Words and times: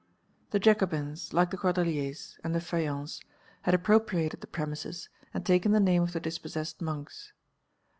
The 0.49 0.57
Jacobins, 0.57 1.31
like 1.31 1.51
the 1.51 1.57
Cordeliers, 1.59 2.39
and 2.43 2.55
the 2.55 2.59
Feuillants, 2.59 3.21
had 3.61 3.75
appropriated 3.75 4.41
the 4.41 4.47
premises 4.47 5.09
and 5.31 5.45
taken 5.45 5.73
the 5.73 5.79
name 5.79 6.01
of 6.01 6.13
the 6.13 6.19
dispossessed 6.19 6.81
monks. 6.81 7.33